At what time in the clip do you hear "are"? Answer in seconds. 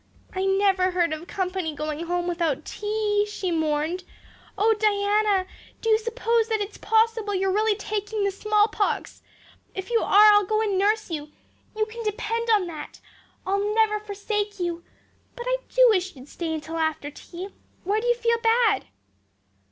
10.01-10.31